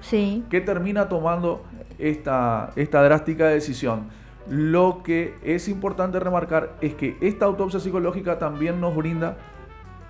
[0.49, 1.63] que termina tomando
[1.97, 4.07] esta, esta drástica decisión.
[4.49, 9.37] Lo que es importante remarcar es que esta autopsia psicológica también nos brinda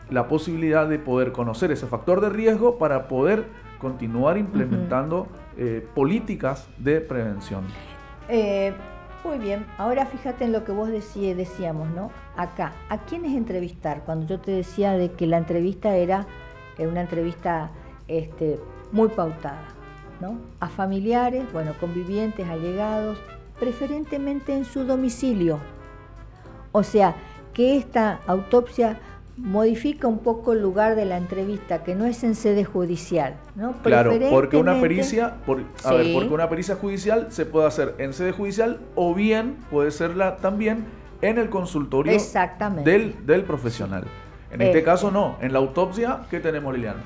[0.10, 3.46] la posibilidad de poder conocer ese factor de riesgo para poder
[3.80, 7.64] continuar implementando eh, políticas de prevención.
[8.28, 8.74] Eh,
[9.24, 12.12] muy bien, ahora fíjate en lo que vos decíamos, ¿no?
[12.38, 14.04] Acá, ¿a quiénes entrevistar?
[14.06, 16.26] Cuando yo te decía de que la entrevista era
[16.88, 17.72] una entrevista
[18.08, 18.60] este,
[18.92, 19.66] muy pautada,
[20.22, 20.38] ¿no?
[20.60, 23.20] A familiares, bueno, convivientes, allegados,
[23.60, 25.60] preferentemente en su domicilio.
[26.72, 27.16] O sea,
[27.54, 29.00] que esta autopsia
[29.42, 33.74] modifica un poco el lugar de la entrevista, que no es en sede judicial, ¿no?
[33.82, 38.14] Claro, porque una pericia, por, a ver, porque una pericia judicial se puede hacer en
[38.14, 40.86] sede judicial o bien puede serla también
[41.22, 42.18] en el consultorio
[42.84, 44.06] Del, del profesional.
[44.52, 47.04] En este eh, caso no, en la autopsia, ¿qué tenemos Liliana?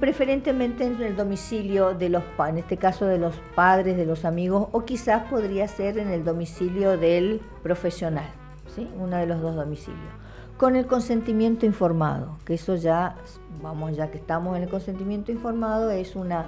[0.00, 4.68] preferentemente en el domicilio de los, en este caso de los padres, de los amigos,
[4.72, 8.28] o quizás podría ser en el domicilio del profesional,
[8.74, 8.88] ¿sí?
[8.98, 10.25] Uno de los dos domicilios
[10.56, 13.16] con el consentimiento informado, que eso ya,
[13.62, 16.46] vamos, ya que estamos en el consentimiento informado, es una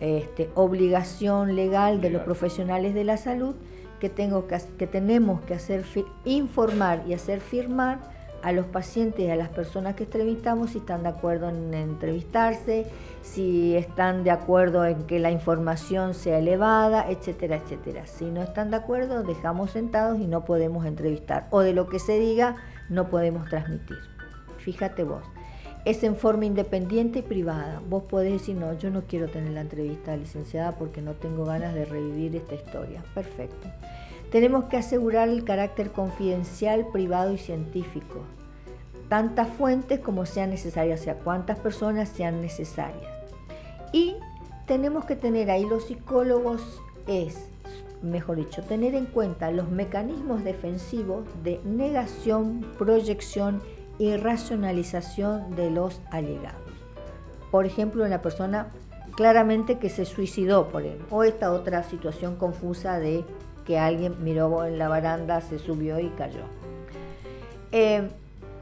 [0.00, 3.54] este, obligación legal de los profesionales de la salud
[4.00, 5.84] que, tengo que, que tenemos que hacer
[6.24, 11.02] informar y hacer firmar a los pacientes y a las personas que entrevistamos si están
[11.02, 12.86] de acuerdo en entrevistarse,
[13.22, 18.06] si están de acuerdo en que la información sea elevada, etcétera, etcétera.
[18.06, 21.48] Si no están de acuerdo, dejamos sentados y no podemos entrevistar.
[21.50, 22.56] O de lo que se diga,
[22.88, 23.98] no podemos transmitir.
[24.58, 25.22] Fíjate vos,
[25.84, 27.80] es en forma independiente y privada.
[27.88, 31.74] Vos podés decir, no, yo no quiero tener la entrevista licenciada porque no tengo ganas
[31.74, 33.02] de revivir esta historia.
[33.14, 33.68] Perfecto.
[34.30, 38.20] Tenemos que asegurar el carácter confidencial, privado y científico.
[39.08, 43.10] Tantas fuentes como sean necesarias, o sea, cuántas personas sean necesarias.
[43.92, 44.16] Y
[44.66, 47.48] tenemos que tener ahí los psicólogos es
[48.02, 53.62] mejor dicho, tener en cuenta los mecanismos defensivos de negación, proyección
[53.98, 56.72] y racionalización de los allegados.
[57.50, 58.68] Por ejemplo, una persona
[59.16, 63.24] claramente que se suicidó por él, o esta otra situación confusa de
[63.64, 66.44] que alguien miró en la baranda, se subió y cayó.
[67.72, 68.08] Eh,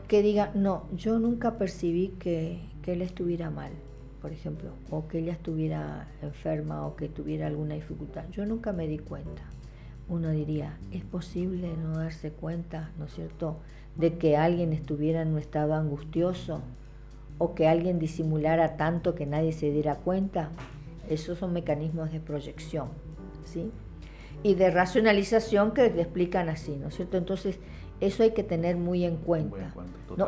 [0.09, 3.72] que diga, no, yo nunca percibí que él estuviera mal
[4.20, 8.24] por ejemplo, o que ella estuviera enferma o que tuviera alguna dificultad.
[8.31, 9.42] Yo nunca me di cuenta.
[10.09, 13.59] Uno diría, ¿es posible no darse cuenta, ¿no es cierto?,
[13.96, 16.61] de que alguien estuviera en un estado angustioso
[17.38, 20.50] o que alguien disimulara tanto que nadie se diera cuenta.
[21.09, 22.88] Esos son mecanismos de proyección,
[23.44, 23.70] ¿sí?
[24.42, 27.16] Y de racionalización que te explican así, ¿no es cierto?
[27.16, 27.59] Entonces,
[28.00, 29.72] eso hay que tener muy en cuenta.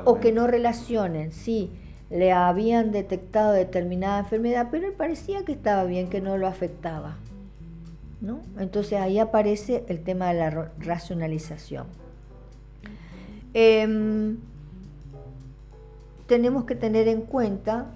[0.04, 1.72] O que no relacionen, sí
[2.10, 7.16] le habían detectado determinada enfermedad, pero él parecía que estaba bien, que no lo afectaba.
[8.20, 8.40] ¿no?
[8.58, 11.86] Entonces ahí aparece el tema de la racionalización.
[13.54, 14.38] Em,
[16.26, 17.86] tenemos que tener en cuenta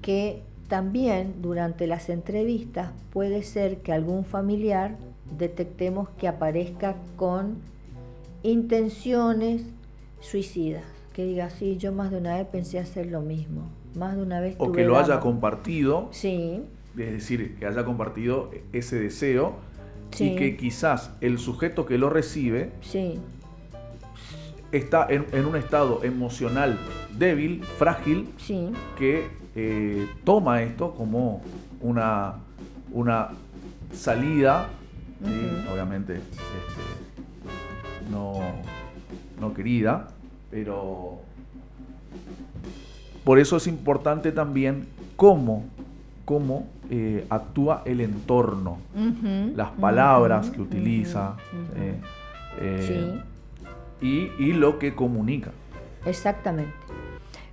[0.00, 4.96] que también durante las entrevistas puede ser que algún familiar
[5.38, 7.58] detectemos que aparezca con
[8.42, 9.62] intenciones
[10.20, 14.22] suicidas que diga, sí, yo más de una vez pensé hacer lo mismo, más de
[14.22, 14.56] una vez...
[14.58, 16.08] O que lo haya compartido.
[16.10, 16.60] Sí.
[16.98, 19.54] Es decir, que haya compartido ese deseo
[20.18, 23.20] y que quizás el sujeto que lo recibe sí.
[24.72, 26.78] está en, un estado emocional
[27.16, 28.70] débil, frágil, sí.
[28.98, 31.42] que eh, toma esto como
[31.80, 32.40] una,
[32.92, 33.30] una
[33.92, 34.68] salida,
[35.72, 38.40] obviamente este, no,
[39.40, 40.13] no querida,
[40.54, 41.18] pero
[43.24, 44.86] por eso es importante también
[45.16, 45.64] cómo,
[46.24, 48.78] cómo eh, actúa el entorno,
[49.56, 51.34] las palabras que utiliza
[51.74, 52.00] eh,
[52.60, 53.20] eh,
[54.00, 55.50] y, lo que comunica.
[56.06, 56.72] Exactamente.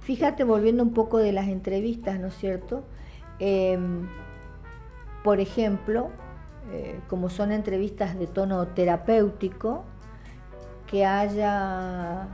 [0.01, 2.83] Fíjate, volviendo un poco de las entrevistas, ¿no es cierto?
[3.39, 4.07] Em,
[5.23, 6.09] por ejemplo,
[7.09, 9.85] como son entrevistas de tono terapéutico,
[10.85, 12.27] que haya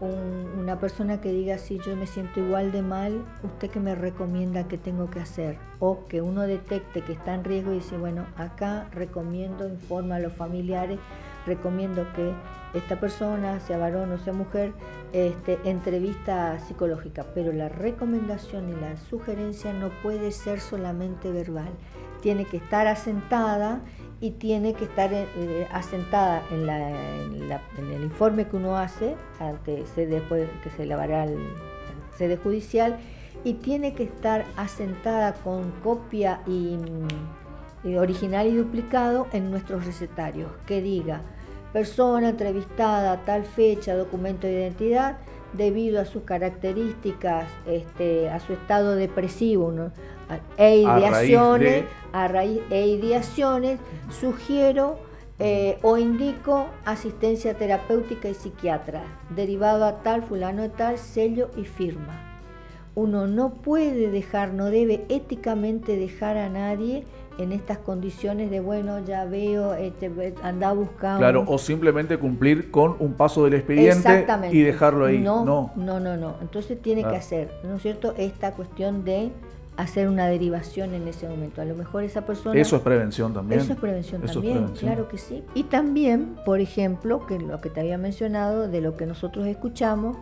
[0.00, 4.66] una persona que diga si yo me siento igual de mal, usted que me recomienda
[4.66, 8.26] que tengo que hacer o que uno detecte que está en riesgo y dice, bueno,
[8.36, 10.98] acá recomiendo, informa a los familiares,
[11.46, 12.32] recomiendo que
[12.74, 14.72] esta persona, sea varón o sea mujer,
[15.12, 21.70] este, entrevista psicológica, pero la recomendación y la sugerencia no puede ser solamente verbal,
[22.20, 23.80] tiene que estar asentada
[24.20, 30.22] y tiene que estar eh, asentada en, el informe que uno hace ante sede
[30.62, 31.36] que se elevará al
[32.16, 32.98] sede judicial
[33.44, 36.78] y tiene que estar asentada con copia y,
[37.96, 41.20] original y duplicado en nuestros recetarios que diga
[41.72, 45.18] persona entrevistada tal fecha documento de identidad
[45.54, 49.92] debido a sus características este, a su estado depresivo ¿no?
[50.56, 53.78] e ideaciones, a raíz, e ideaciones,
[54.10, 54.98] sugiero
[55.38, 61.64] eh, o indico asistencia terapéutica y psiquiatra, derivado a tal, fulano de tal, sello y
[61.64, 62.20] firma.
[62.94, 67.04] Uno no puede dejar, no debe éticamente dejar a nadie
[67.38, 71.18] en estas condiciones de, bueno, ya veo, este, anda buscando.
[71.18, 75.18] Claro, o simplemente cumplir con un paso del expediente y dejarlo ahí.
[75.18, 76.36] No, no, no, no.
[76.40, 79.32] Entonces tiene que hacer, ¿no es cierto?, esta cuestión de
[79.76, 81.60] hacer una derivación en ese momento.
[81.60, 82.60] A lo mejor esa persona...
[82.60, 83.60] Eso es prevención también.
[83.60, 85.42] Eso es prevención también, claro que sí.
[85.54, 90.16] Y también, por ejemplo, que lo que te había mencionado, de lo que nosotros escuchamos,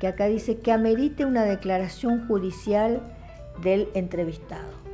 [0.00, 3.00] que acá dice que amerite una declaración judicial
[3.62, 4.87] del entrevistado.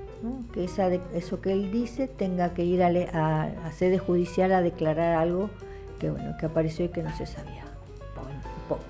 [0.52, 4.62] Que esa eso que él dice tenga que ir a, a, a sede judicial a
[4.62, 5.50] declarar algo
[5.98, 7.64] que, bueno, que apareció y que no se sabía.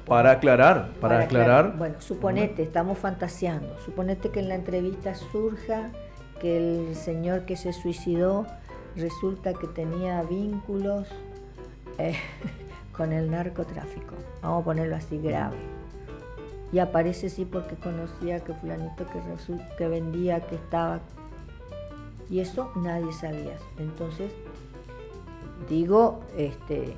[0.07, 1.77] Para aclarar, para, aclarar.
[1.77, 5.91] Bueno, suponete, estamos fantaseando, suponete que en la entrevista surja
[6.41, 8.47] que el señor que se suicidó
[8.97, 11.09] resulta que tenía vínculos
[11.99, 12.15] eh,
[12.97, 15.57] con el narcotráfico, vamos a ponerlo así grave.
[16.73, 19.21] Y aparece sí porque conocía que fulanito que,
[19.77, 21.01] que vendía, que estaba...
[22.31, 23.57] Y eso nadie sabía.
[23.79, 24.33] Entonces,
[25.69, 26.95] digo este,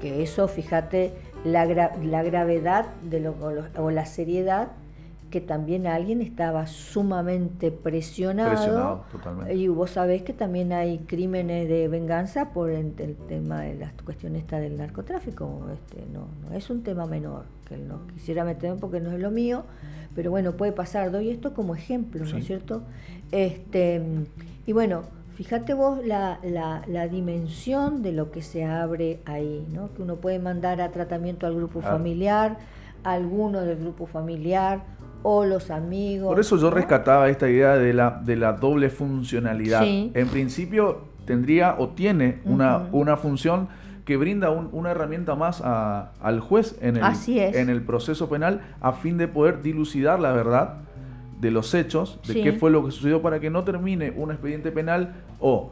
[0.00, 3.34] que eso, fíjate, la, la gravedad de lo,
[3.76, 4.68] o la seriedad
[5.30, 9.04] que también alguien estaba sumamente presionado,
[9.48, 12.92] y vos sabés que también hay crímenes de venganza por el,
[13.28, 17.76] tema de la cuestión esta del narcotráfico, este, no, no es un tema menor, que
[17.76, 19.62] no quisiera meterme porque no es lo mío,
[20.14, 22.82] pero bueno, puede pasar, doy esto como ejemplo, ¿no es cierto?
[23.30, 24.02] Este,
[24.66, 25.04] y bueno,
[25.36, 29.94] fíjate vos la, la, dimensión de lo que se abre ahí, ¿no?
[29.94, 32.58] Que uno puede mandar a tratamiento al grupo familiar,
[33.04, 34.82] alguno del grupo familiar
[35.22, 36.28] o los amigos.
[36.28, 39.84] Por eso yo rescataba esta idea de la, de la doble funcionalidad.
[39.84, 43.68] En principio tendría o tiene una, una función
[44.10, 49.18] que brinda una herramienta más al juez en el, en el proceso penal a fin
[49.18, 50.78] de poder dilucidar la verdad
[51.40, 54.72] de los hechos, de qué fue lo que sucedió para que no termine un expediente
[54.72, 55.70] penal o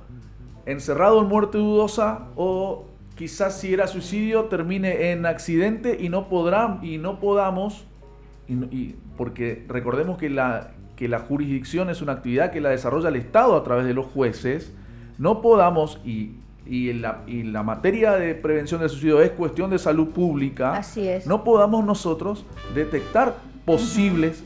[0.66, 2.86] encerrado en muerte dudosa o
[3.16, 7.86] quizás si era suicidio termine en accidente y no podrán y no podamos
[8.46, 13.16] y, porque recordemos que la que la jurisdicción es una actividad que la desarrolla el
[13.16, 14.72] Estado a través de los jueces,
[15.18, 16.36] no podamos y
[16.68, 21.08] y la, y la materia de prevención del suicidio es cuestión de salud pública, Así
[21.08, 21.26] es.
[21.26, 22.44] no podamos nosotros
[22.74, 24.42] detectar posibles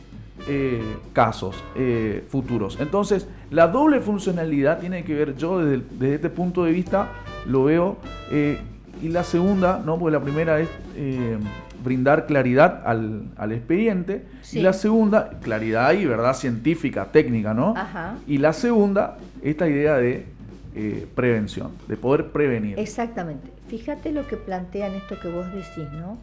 [0.48, 2.78] eh, casos eh, futuros.
[2.80, 7.08] Entonces, la doble funcionalidad tiene que ver, yo desde, este punto de vista
[7.46, 7.98] lo veo,
[8.30, 8.58] eh,
[9.00, 9.98] y la segunda, ¿no?
[9.98, 10.68] porque la primera es
[11.82, 17.74] brindar claridad al, al expediente, y la segunda, claridad y verdad científica, técnica, ¿no?
[18.26, 20.26] Y la segunda, esta idea de
[21.14, 22.78] prevención, de poder prevenir.
[22.78, 23.50] Exactamente.
[23.68, 26.18] Fíjate lo que plantean esto que vos decís, ¿no?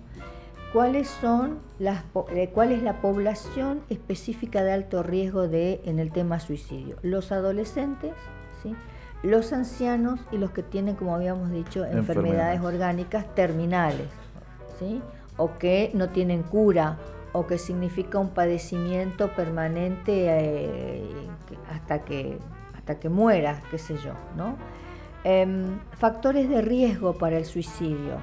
[0.74, 6.12] cuáles son las, eh, cuál es la población específica de alto riesgo de, en el
[6.12, 6.97] tema suicidio.
[7.02, 8.14] Los adolescentes,
[8.62, 8.76] ¿sí?
[9.24, 14.08] los ancianos y los que tienen, como habíamos dicho, enfermedades, orgánicas terminales,
[14.80, 15.02] ¿sí?
[15.38, 16.97] o que no tienen cura,
[17.32, 21.04] o que significa un padecimiento permanente eh,
[21.72, 22.38] hasta, que,
[22.97, 24.13] que muera, qué sé yo.
[24.35, 24.55] ¿no?
[25.23, 28.17] Em, factores de riesgo para el suicidio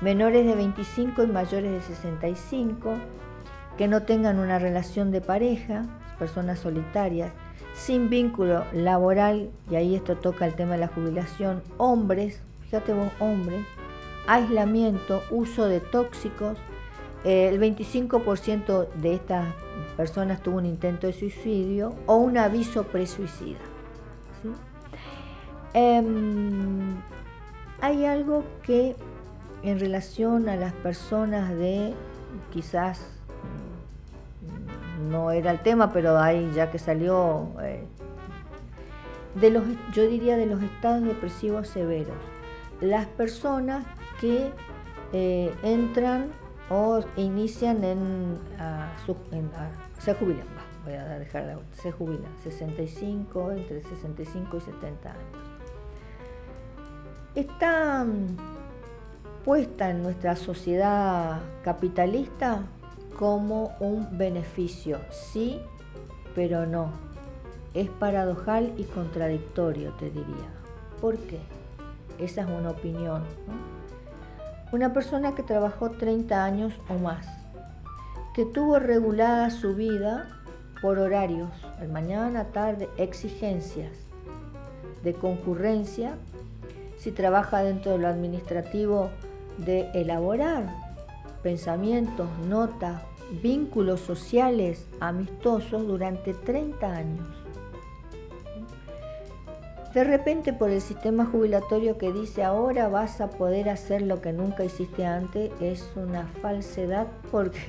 [0.00, 2.94] menores de 25 y mayores de 65,
[3.78, 5.86] que no tengan una relación de pareja,
[6.18, 7.32] personas solitarias,
[7.74, 13.10] sin vínculo laboral, y ahí esto toca el tema de la jubilación, hombres, fíjate vos,
[13.20, 13.64] hombres,
[14.26, 16.58] aislamiento, uso de tóxicos,
[17.24, 19.46] eh, el 25% de estas
[19.96, 23.58] personas tuvo un intento de suicidio o un aviso presuicida.
[25.74, 26.96] Em,
[27.80, 28.96] hay algo que
[29.62, 31.94] en relación a las personas de,
[32.52, 33.00] quizás
[34.42, 37.84] mm, no era el tema, pero ahí ya que salió, eh,
[39.34, 42.16] de los, yo diría de los estados depresivos severos,
[42.80, 43.84] las personas
[44.20, 44.50] que
[45.12, 46.30] eh, entran
[46.70, 48.38] o inician en,
[49.98, 50.46] se jubilan,
[50.84, 55.45] voy a dejar de, se jubilan, 65, entre 65 y 70 años.
[57.36, 58.34] Están
[59.44, 62.62] puesta en nuestra sociedad capitalista
[63.18, 65.60] como un beneficio, sí,
[66.34, 66.88] pero no.
[67.74, 70.48] Es paradojal y contradictorio, te diría.
[71.02, 71.38] ¿Por qué?
[72.18, 73.22] Esa es una opinión.
[74.72, 77.26] Una persona que trabajó 30 años o más,
[78.34, 80.26] que tuvo regulada su vida
[80.80, 81.50] por horarios,
[81.82, 83.92] el mañana, tarde, exigencias
[85.04, 86.14] de concurrencia,
[87.06, 89.10] si trabaja dentro de lo administrativo,
[89.58, 90.74] de elaborar
[91.40, 93.00] pensamientos, notas,
[93.40, 97.28] vínculos sociales amistosos durante 30 años.
[99.94, 104.32] De repente por el sistema jubilatorio que dice ahora vas a poder hacer lo que
[104.32, 107.60] nunca hiciste antes es una falsedad porque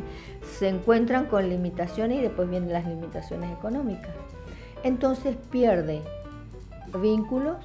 [0.58, 4.14] se encuentran con limitaciones y después vienen las limitaciones económicas.
[4.82, 6.00] Entonces pierde
[7.02, 7.58] vínculos,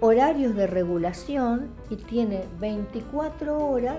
[0.00, 3.98] horarios de regulación y tiene 24 horas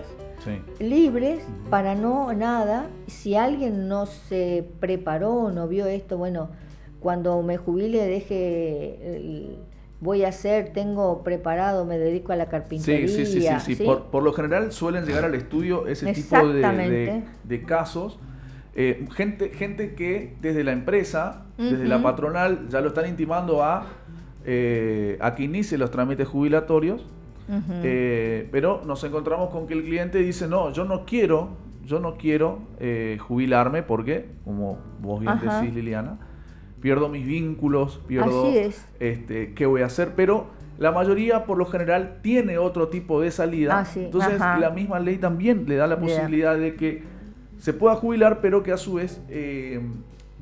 [0.79, 2.87] libres para no nada.
[3.07, 6.49] Si alguien no se preparó, no vio esto, bueno,
[6.99, 9.59] cuando me jubile deje...
[9.99, 13.07] voy a hacer, tengo preparado, me dedico a la carpintería.
[13.07, 17.63] Sí, sí, sí, sí, Por, lo general suelen llegar al estudio ese tipo de, de,
[17.63, 18.19] casos.
[18.73, 23.85] Eh, gente, gente que desde la empresa, desde la patronal, ya lo están intimando a
[24.45, 27.05] eh, a que inicie los trámites jubilatorios,
[27.83, 31.49] eh, pero nos encontramos con que el cliente dice, no, yo no quiero,
[31.85, 36.17] yo no quiero eh, jubilarme porque, como vos bien decís, Liliana,
[36.79, 38.45] pierdo mis vínculos, pierdo
[38.99, 40.47] este, qué voy a hacer, pero
[40.81, 43.81] la mayoría por lo general tiene otro tipo de salida.
[43.81, 47.03] Ah, Entonces la misma ley también le da la posibilidad de que
[47.59, 49.79] se pueda jubilar, pero que a su vez eh,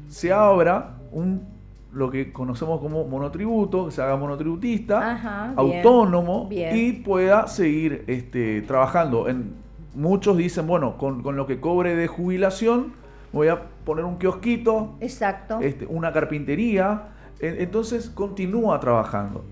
[0.07, 1.58] se abra un
[1.91, 9.27] lo que conocemos como monotributo, que se haga monotributista, autónomo y pueda seguir este, trabajando.
[9.27, 9.53] En,
[9.95, 12.93] muchos dicen, bueno, con, lo que cobre de jubilación
[13.31, 15.59] voy a poner un kiosquito, Exacto.
[15.61, 17.09] Este, una carpintería,
[17.39, 19.43] entonces continúa trabajando,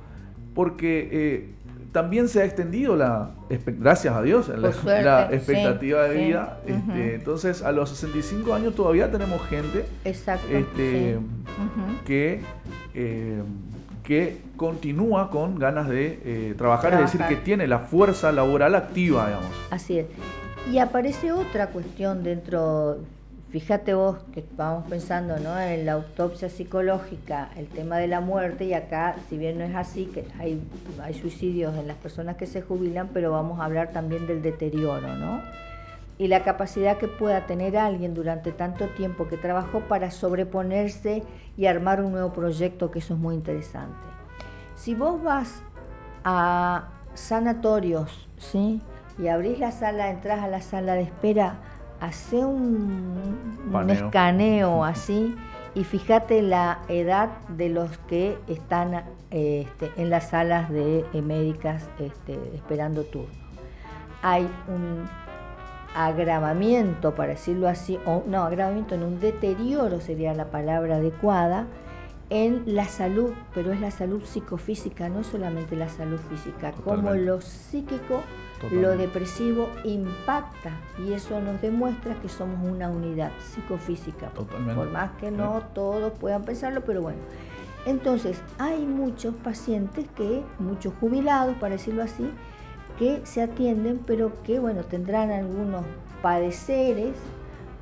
[0.54, 1.56] porque eh,
[1.98, 3.32] también se ha extendido la,
[3.66, 4.70] gracias a Dios, la,
[5.32, 6.60] expectativa de vida.
[6.68, 11.18] Este, entonces, a los 65 años todavía tenemos gente este,
[12.06, 12.42] que,
[12.94, 13.42] eh,
[14.04, 19.26] que continúa con ganas de eh, trabajar, es decir, que tiene la fuerza laboral activa,
[19.26, 19.50] digamos.
[19.72, 20.06] Así es.
[20.72, 23.00] Y aparece otra cuestión dentro
[23.60, 25.60] Fíjate vos que vamos pensando ¿no?
[25.60, 29.74] en la autopsia psicológica, el tema de la muerte, y acá, si bien no es
[29.74, 30.62] así, que hay,
[31.20, 35.42] suicidios en las personas que se jubilan, pero vamos a hablar también del deterioro, ¿no?
[36.20, 41.24] Y la capacidad que pueda tener alguien durante tanto tiempo que trabajó para sobreponerse
[41.58, 43.98] y armar un nuevo proyecto, que eso es muy interesante.
[44.76, 45.64] Si vos vas
[46.24, 48.84] a sanatorios, ¿sí?
[49.18, 51.56] Y abrís la sala, entras a la sala de espera,
[52.00, 55.36] hace un, escaneo así
[55.76, 62.40] y fíjate la edad de los que están este, en las salas de médicas este,
[62.56, 63.30] esperando turno.
[64.22, 65.08] Hay un
[65.96, 71.66] agravamiento, para decirlo así, o no, agravamiento, en un deterioro sería la palabra adecuada,
[72.30, 77.42] en la salud, pero es la salud psicofísica, no solamente la salud física, como lo
[77.42, 78.22] psíquico,
[78.72, 80.72] lo depresivo impacta
[81.06, 86.44] y eso nos demuestra que somos una unidad psicofísica, por más que no todos puedan
[86.44, 87.20] pensarlo, pero bueno.
[87.86, 92.30] Entonces, hay muchos pacientes que, muchos jubilados, para decirlo así,
[93.00, 95.86] que se atienden, pero que, bueno, tendrán algunos
[96.22, 97.14] padeceres,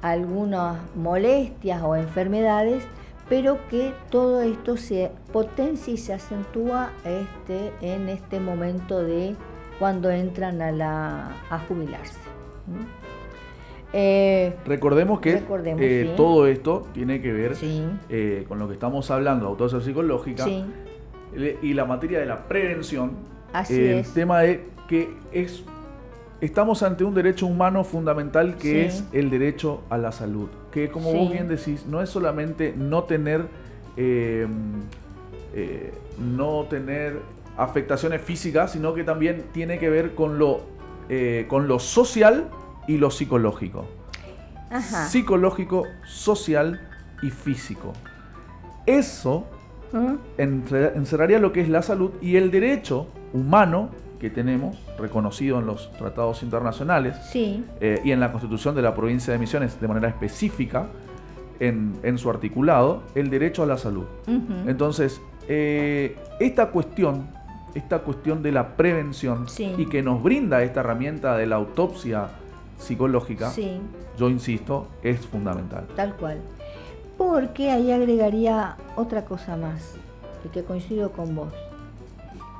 [0.01, 2.85] algunas molestias o enfermedades
[3.29, 9.35] pero que todo esto se potencia y se acentúa este, en este momento de
[9.79, 12.19] cuando entran a, la, a jubilarse.
[13.93, 15.43] Eh, recordemos que
[15.79, 17.55] eh, todo esto tiene que ver
[18.09, 20.45] eh, con lo que estamos hablando, autopsia psicológica
[21.61, 23.11] y la materia de la prevención.
[23.53, 25.63] Así el tema de que es
[26.41, 30.49] estamos ante un derecho humano fundamental que es el derecho a la salud.
[30.71, 33.47] Que como vos bien decís, no es solamente no tener,
[33.97, 34.47] eh,
[35.53, 37.19] eh, no tener
[37.57, 40.61] afectaciones físicas, sino que también tiene que ver con lo,
[41.09, 42.49] eh, con lo social
[42.87, 43.85] y lo psicológico.
[45.09, 46.81] Psicológico, social
[47.21, 47.93] y físico.
[48.85, 49.47] Eso
[49.91, 50.15] ¿Mm?
[50.37, 53.89] encerraría lo que es la salud y el derecho humano
[54.19, 59.31] que tenemos, reconocido en los tratados internacionales eh, y en la Constitución de la provincia
[59.33, 60.87] de Misiones de manera específica,
[61.59, 64.05] en, su articulado, el derecho a la salud.
[64.67, 67.27] Entonces, eh, esta cuestión,
[67.75, 69.45] esta cuestión de la prevención
[69.77, 72.29] y que nos brinda esta herramienta de la autopsia
[72.77, 73.51] psicológica,
[74.17, 75.85] yo insisto, es fundamental.
[75.95, 76.39] Tal cual.
[77.17, 79.95] Porque ahí agregaría otra cosa más,
[80.43, 81.53] y que coincido con vos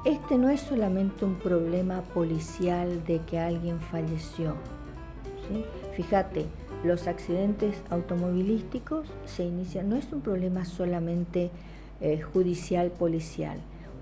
[0.06, 4.54] este no es solamente un problema policial de que alguien falleció.
[5.96, 6.46] Fíjate,
[6.84, 11.50] los accidentes automovilísticos se inician, no es un problema solamente
[12.02, 13.58] eh, judicial, policial.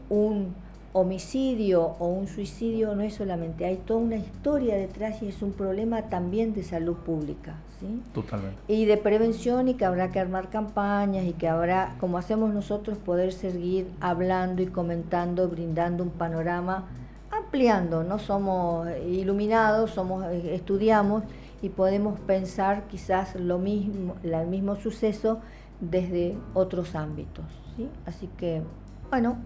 [0.09, 0.53] Un
[0.93, 5.51] homicidio o un suicidio no es solamente, hay toda una historia detrás y es un
[5.51, 7.55] problema también de salud pública.
[7.79, 8.01] ¿sí?
[8.13, 8.57] Totalmente.
[8.67, 12.97] Y de prevención y que habrá que armar campañas y que habrá, como hacemos nosotros,
[12.99, 16.85] poder seguir hablando y comentando, brindando un panorama,
[17.31, 21.23] ampliando, no somos iluminados, somos estudiamos
[21.63, 25.39] y podemos pensar quizás lo mismo, el mismo suceso
[25.79, 27.45] desde otros ámbitos.
[27.75, 27.89] ¿sí?
[28.05, 28.61] Así que,
[29.09, 29.37] bueno,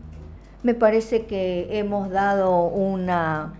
[0.63, 3.53] me parece que hemos dado una,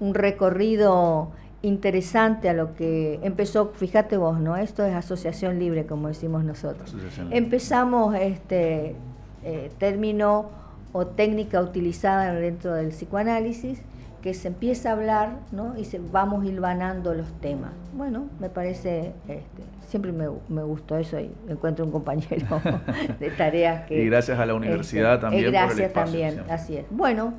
[0.00, 1.30] un recorrido
[1.62, 4.56] interesante a lo que empezó, fíjate vos, ¿no?
[4.56, 6.94] Esto es asociación libre, como decimos nosotros.
[7.30, 8.96] Empezamos este
[9.44, 10.50] eh, término
[10.92, 13.80] o técnica utilizada dentro del psicoanálisis
[14.22, 15.76] que se empieza a hablar ¿no?
[15.76, 17.72] y se, vamos hilvanando los temas.
[17.96, 19.62] Bueno, me parece, este,
[19.92, 22.46] siempre me, me, gustó eso y encuentro un compañero
[23.20, 24.02] de tareas que...
[24.02, 25.52] Y gracias a la universidad este, también.
[25.52, 26.86] gracias también, así es.
[26.88, 27.34] Bueno,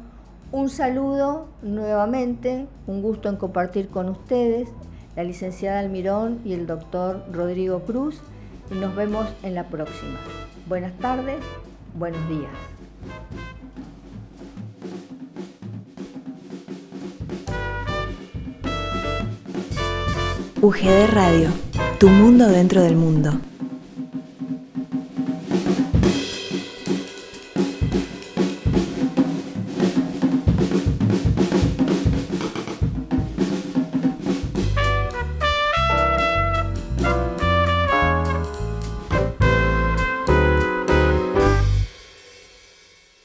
[0.52, 4.70] un saludo nuevamente, un gusto en compartir con ustedes,
[5.16, 8.22] la licenciada Almirón y el doctor Rodrigo Cruz,
[8.70, 10.20] y nos vemos en la próxima.
[10.68, 11.40] Buenas tardes,
[11.96, 12.52] buenos días.
[20.64, 21.50] UGD Radio,
[22.00, 23.38] tu mundo dentro del mundo.